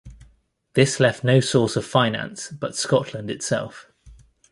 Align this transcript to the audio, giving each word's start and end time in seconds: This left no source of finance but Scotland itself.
This 0.73 0.99
left 0.99 1.23
no 1.23 1.39
source 1.39 1.75
of 1.75 1.85
finance 1.85 2.47
but 2.49 2.75
Scotland 2.75 3.29
itself. 3.29 3.91